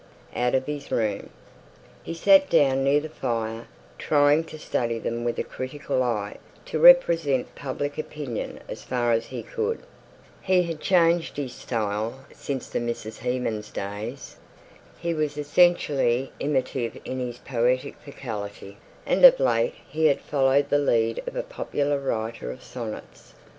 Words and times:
out 0.35 0.55
of 0.55 0.65
his 0.65 0.89
room. 0.89 1.29
He 2.01 2.15
sate 2.15 2.49
down 2.49 2.83
near 2.83 2.99
the 2.99 3.07
fire, 3.07 3.67
trying 3.99 4.45
to 4.45 4.57
study 4.57 4.97
them 4.97 5.23
with 5.23 5.37
a 5.37 5.43
critical 5.43 6.01
eye, 6.01 6.37
to 6.65 6.79
represent 6.79 7.53
public 7.53 7.99
opinion 7.99 8.61
as 8.67 8.81
far 8.81 9.11
as 9.11 9.27
he 9.27 9.43
could. 9.43 9.81
He 10.41 10.63
had 10.63 10.79
changed 10.79 11.37
his 11.37 11.53
style 11.53 12.25
since 12.33 12.67
the 12.67 12.79
Mrs. 12.79 13.19
Hemans' 13.19 13.69
days. 13.71 14.37
He 14.97 15.13
was 15.13 15.37
essentially 15.37 16.31
imitative 16.39 16.97
in 17.05 17.19
his 17.19 17.37
poetic 17.37 17.95
faculty; 17.97 18.77
and 19.05 19.23
of 19.23 19.39
late 19.39 19.75
he 19.87 20.07
had 20.07 20.19
followed 20.21 20.69
the 20.69 20.79
lead 20.79 21.21
of 21.27 21.35
a 21.35 21.43
popular 21.43 21.99
writer 21.99 22.49
of 22.49 22.63
sonnets. 22.63 23.35